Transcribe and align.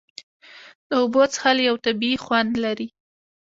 د 0.87 0.91
اوبو 1.01 1.23
څښل 1.33 1.57
یو 1.67 1.75
طبیعي 1.85 2.17
خوند 2.25 2.51
لري. 2.63 2.87